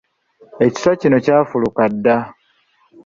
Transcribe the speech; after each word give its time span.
Ekiswa 0.65 0.91
kino 1.01 1.17
kyafuluka 1.25 1.83
dda. 1.93 2.17